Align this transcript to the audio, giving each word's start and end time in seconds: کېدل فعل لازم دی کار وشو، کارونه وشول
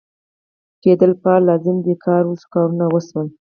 کېدل 0.83 1.11
فعل 1.21 1.41
لازم 1.49 1.77
دی 1.85 1.93
کار 2.05 2.23
وشو، 2.27 2.47
کارونه 2.53 2.85
وشول 2.93 3.27